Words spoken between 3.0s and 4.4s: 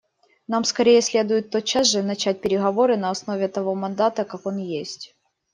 основе того мандата